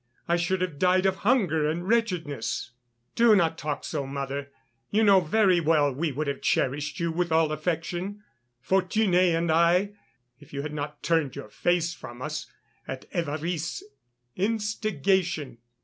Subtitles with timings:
[0.27, 2.71] I should have died of hunger and wretchedness."
[3.13, 4.49] "Do not talk so, mother;
[4.89, 8.23] you know very well we would have cherished you with all affection,
[8.67, 9.91] Fortuné and I,
[10.39, 12.47] if you had not turned your face from us,
[12.87, 13.83] at Évariste's
[14.35, 15.59] instigation.